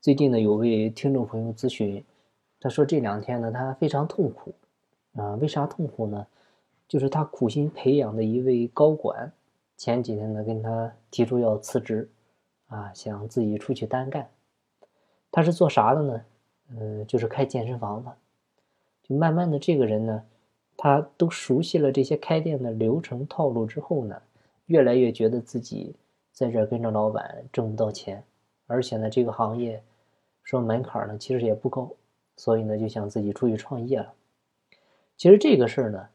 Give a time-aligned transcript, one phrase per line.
[0.00, 2.04] 最近呢，有位听众朋友咨询，
[2.60, 4.54] 他说这两天呢，他非常痛苦
[5.14, 5.34] 啊。
[5.34, 6.24] 为啥痛苦呢？
[6.86, 9.32] 就是他苦心培养的一位高管，
[9.76, 12.08] 前几天呢跟他提出要辞职，
[12.68, 14.30] 啊，想自己出去单干。
[15.32, 16.24] 他是做啥的呢？
[16.70, 18.14] 嗯，就是开健身房的。
[19.02, 20.22] 就慢慢的，这个人呢，
[20.76, 24.22] 他都熟悉了这些开店的流程套路之后呢，
[24.66, 25.96] 越来越觉得自己
[26.30, 28.22] 在这跟着老板挣不到钱，
[28.68, 29.82] 而且呢，这个行业。
[30.44, 31.92] 说门槛呢，其实也不高，
[32.34, 34.14] 所以呢，就想自己出去创业了。
[35.14, 36.08] 其实这个事儿呢，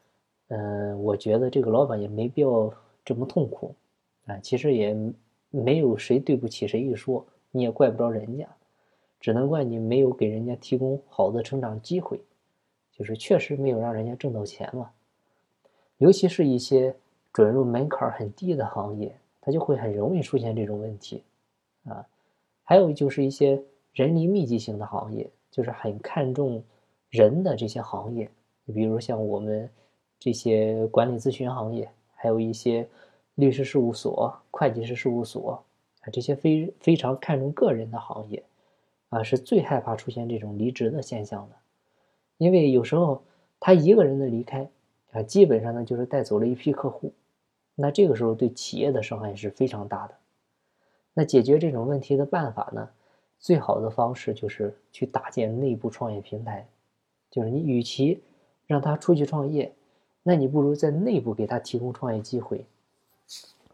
[0.48, 2.74] 嗯，我觉得这个老板也没必要
[3.05, 3.76] 这么痛苦
[4.26, 4.40] 啊。
[4.40, 4.98] 其实也
[5.52, 8.48] 没有谁对不起谁一说，你也怪不着人家，
[9.20, 12.20] 只能怪你没有给人家提供好的成长机会，
[12.91, 14.90] 就是确实没有让人家挣到钱嘛。
[15.99, 16.96] 尤其是一些
[17.32, 21.24] 准入门槛很低的行业，它就会很容易出现这种问题
[21.85, 22.04] 啊。
[22.63, 23.63] 还有就是一些。
[23.94, 26.63] 人力密集型的行业，就是很看重
[27.12, 28.27] 人的这些行业，
[28.74, 29.70] 比如像我们
[30.18, 32.90] 这些管理咨询行业，还有一些
[33.35, 35.63] 律师事务所、会计师事务所
[36.01, 38.43] 啊，这些非非常看重个人的行业，
[39.10, 41.55] 啊，是最害怕出现这种离职的现象的，
[42.40, 43.21] 因为有时候
[43.60, 44.68] 他一个人的离开
[45.12, 47.13] 啊，基本上呢就是带走了一批客户，
[47.76, 50.16] 那这个时候对企业的伤害是非常大的。
[51.14, 52.90] 那解决这种问题的办法呢？
[53.40, 56.66] 最好的方式就是去搭建内部创业平台，
[57.30, 58.24] 就是你与其
[58.66, 59.74] 让他出去创业，
[60.24, 62.66] 那你不如在内部给他提供创业机会。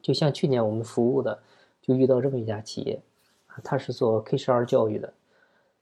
[0.02, 1.40] 就像去年我们服务的，
[1.82, 3.00] 就遇到这么一家企业，
[3.64, 5.14] 他是做 K 十二教育的，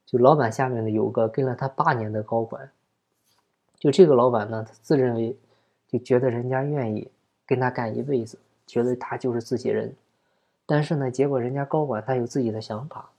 [0.05, 2.69] 就老板下面呢有个跟了他八年的高管，
[3.79, 5.37] 就这个老板呢，他自认为
[5.87, 7.09] 就觉得人家愿意
[7.45, 9.95] 跟他干一辈子，觉得他就是自己人，
[10.67, 13.09] 但是呢，结果人家高管他有自己的想法。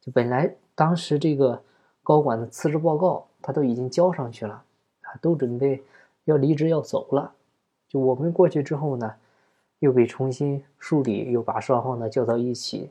[0.00, 1.60] 就本来当时这个
[2.04, 4.62] 高管的辞职报告他都已经交上去了
[5.02, 5.82] 啊，都准备
[6.24, 7.32] 要离职要走了。
[7.88, 9.14] 就我们过去之后呢，
[9.78, 12.90] 又给重新梳理，又把双方呢叫到一起，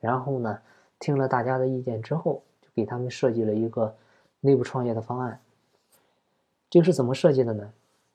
[0.00, 0.58] 然后呢
[0.98, 3.94] 听了大家的意见之后，就给他们设计了一个
[4.40, 5.38] 内部创业的方案。
[6.70, 7.72] 这个是怎么设计的呢？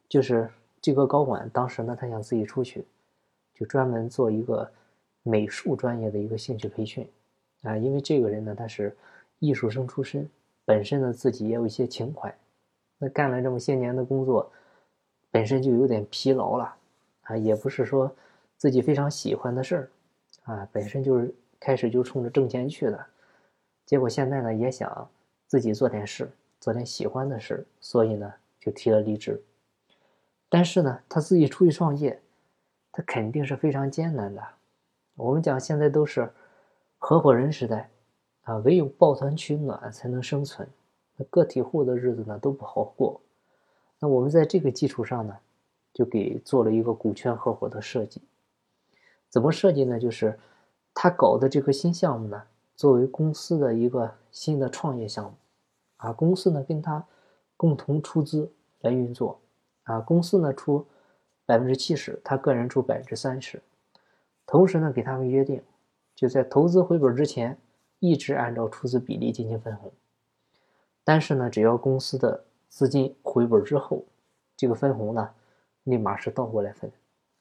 [0.09, 0.50] 就是
[0.81, 2.85] 这个高管当时呢，他想自己出去，
[3.53, 4.69] 就专门做一个
[5.23, 7.09] 美术专业的一个兴趣培训。
[7.63, 8.95] 啊，因为这个人呢，他是
[9.39, 10.29] 艺术生出身，
[10.66, 12.34] 本身呢自己也有一些情怀，
[12.97, 14.51] 那干了这么些年的工作，
[15.31, 16.75] 本身就有点疲劳了，
[17.22, 18.13] 啊，也不是说
[18.57, 19.89] 自己非常喜欢的事儿，
[20.44, 23.06] 啊，本身就是开始就冲着挣钱去的，
[23.85, 25.09] 结果现在呢也想
[25.47, 26.29] 自己做点事，
[26.59, 29.41] 做点喜欢的事，所以呢就提了离职。
[30.50, 32.19] 但是呢，他自己出去创业，
[32.91, 34.44] 他肯定是非常艰难的。
[35.16, 36.31] 我们讲现在都是。
[37.06, 37.90] 合伙人时代，
[38.44, 40.66] 啊，唯有抱团取暖才能生存。
[41.18, 43.19] 那个体户的日子呢都不好过。
[44.00, 45.35] 那我们在这个基础上呢，
[45.91, 48.22] 就给做了一个股权合伙的设计。
[49.28, 50.00] 怎么设计呢？
[50.00, 50.40] 就是
[50.94, 52.41] 他搞的这个新项目呢，
[52.74, 55.34] 作为公司的一个新的创业项目，
[55.97, 57.06] 啊，公司呢跟他
[57.57, 58.50] 共同出资
[58.80, 59.41] 来运作，
[59.84, 60.88] 啊，公司呢出
[61.45, 63.62] 百分之七十，他个人出百分之三十，
[64.46, 65.62] 同时呢给他们约定。
[66.16, 67.58] 就在投资回本之前，
[67.98, 69.92] 一直按照出资比例进行分红。
[71.04, 74.06] 但是呢，只要公司的资金回本之后，
[74.56, 75.31] 这个分红呢，
[75.84, 76.90] 立马是倒过来分，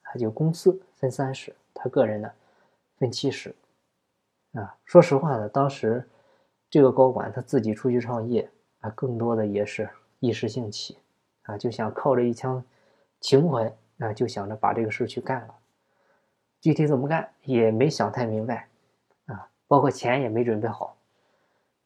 [0.01, 2.31] 他就公司分三十，他个人呢
[2.97, 3.53] 分七十。
[4.53, 6.09] 啊，说实话呢，当时
[6.69, 8.49] 这个高管他自己出去创业
[8.79, 9.87] 啊，更多的也是
[10.19, 10.97] 一时兴起
[11.43, 12.61] 啊，就想靠着一腔
[13.19, 15.55] 情怀啊，就想着把这个事去干了。
[16.63, 18.69] 具体怎么干也没想太明白，
[19.25, 20.95] 啊，包括钱也没准备好，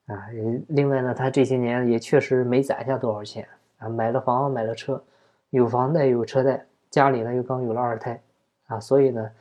[0.06, 0.28] 啊，
[0.68, 3.48] 另外呢，他这些年也确实没攒下多少钱
[3.80, 5.04] 啊，买了房买了车，
[5.50, 8.22] 有房贷有车贷，家里呢又刚有了二胎，
[8.68, 9.32] 啊，所以呢，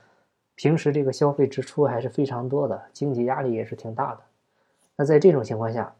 [0.54, 4.20] 平时这个消费支出还是非常多的，经济压力也是挺大的。
[4.96, 5.94] 那在这种情况下，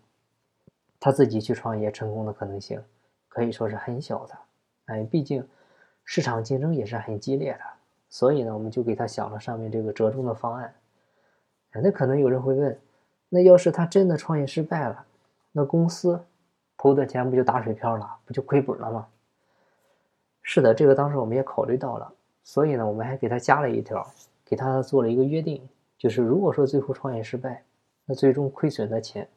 [0.99, 2.83] 他自己去创业成功的可能性
[3.29, 4.35] 可以说是很小的，
[4.87, 5.47] 哎，毕竟
[6.05, 7.61] 市场竞争也是很激烈的。
[8.09, 10.75] 所以呢，我们就给他想了上面这个折中的方案。
[11.83, 12.79] 那可能有人会问，
[13.29, 15.05] 那要是他真的创业失败了，
[15.53, 16.19] 那公司
[16.79, 19.07] 投的钱不就打水漂了，不就亏本了吗？
[20.41, 22.11] 是的，这个当时我们也考虑到了。
[22.45, 24.07] 所以呢，我们还给他加了一条，
[24.43, 25.69] 给他做了一个约定，
[25.99, 27.63] 就是如果说最后创业失败，
[28.07, 29.29] 那最终亏损的钱，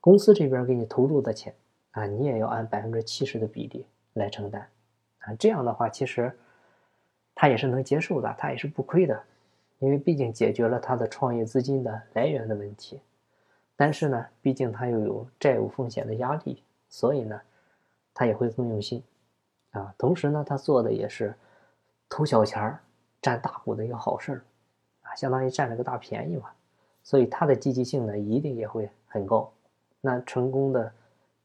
[0.00, 1.52] 公司这边给你投入的钱
[1.90, 3.84] 啊，你也要按百分之七十的比例
[4.14, 4.66] 来承担。
[5.18, 6.32] 啊，这样的话，其实。
[7.40, 9.18] 他也是能接受的，他也是不亏的，
[9.78, 13.00] 因为毕竟解决了他的创业资金的来源的问题。
[13.74, 17.40] 但是呢，毕竟他又有债务风险的压力，所以呢，
[18.12, 19.02] 他也会更用心
[19.70, 19.94] 啊。
[19.96, 21.34] 同时呢，他做的也是
[22.10, 22.78] 偷小钱儿
[23.22, 24.44] 占大股的一个好事儿
[25.00, 26.50] 啊，相当于占了个大便宜嘛。
[27.02, 29.50] 所以他的积极性呢，一定也会很高，
[30.02, 30.92] 那成功的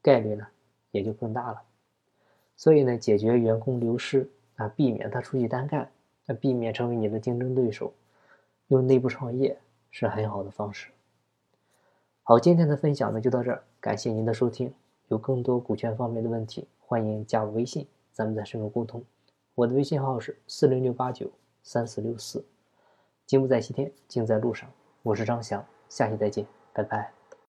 [0.02, 0.46] 概率呢，
[0.92, 1.62] 也就更大了。
[2.58, 5.90] 所以呢，解决员工流失啊，避免他出去单干，
[6.25, 7.94] 那避免成为你的竞争对手，
[8.68, 9.57] 用内部创业
[9.92, 10.90] 是很好的方式。
[12.24, 14.74] 好，今天的分享呢就到这儿，感谢您的收听。
[15.10, 19.04] 有更多股权方面的问题，欢迎加我微信，咱们再深入沟通。
[19.54, 21.30] 我的微信号是四零六八九
[21.62, 22.44] 三四六四。
[23.25, 24.69] 金不在西天，金在路上。
[25.04, 27.15] 我是张翔，下期再见，拜拜。